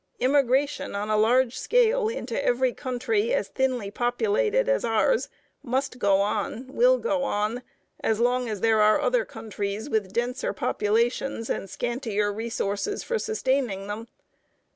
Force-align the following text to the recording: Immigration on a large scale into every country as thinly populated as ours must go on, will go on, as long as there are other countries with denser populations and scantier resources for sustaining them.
Immigration 0.17 0.95
on 0.95 1.11
a 1.11 1.15
large 1.15 1.59
scale 1.59 2.09
into 2.09 2.43
every 2.43 2.73
country 2.73 3.31
as 3.35 3.49
thinly 3.49 3.91
populated 3.91 4.67
as 4.67 4.83
ours 4.83 5.29
must 5.61 5.99
go 5.99 6.21
on, 6.21 6.65
will 6.73 6.97
go 6.97 7.21
on, 7.23 7.61
as 7.99 8.19
long 8.19 8.49
as 8.49 8.61
there 8.61 8.81
are 8.81 8.99
other 8.99 9.25
countries 9.25 9.91
with 9.91 10.11
denser 10.11 10.53
populations 10.53 11.51
and 11.51 11.69
scantier 11.69 12.33
resources 12.33 13.03
for 13.03 13.19
sustaining 13.19 13.85
them. 13.85 14.07